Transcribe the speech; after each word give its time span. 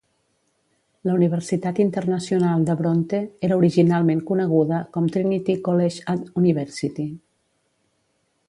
La 1.09 1.13
Universitat 1.17 1.81
Internacional 1.83 2.65
de 2.69 2.77
Bronte 2.81 3.19
era 3.49 3.59
originalment 3.63 4.25
coneguda 4.33 4.81
com 4.97 5.13
"Trinity 5.19 5.59
College 5.71 6.05
and 6.15 6.27
University". 6.45 7.07